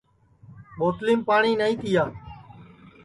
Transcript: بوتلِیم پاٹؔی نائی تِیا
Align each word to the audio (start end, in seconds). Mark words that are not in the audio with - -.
بوتلِیم 0.77 1.19
پاٹؔی 1.27 1.53
نائی 1.59 1.75
تِیا 1.81 2.03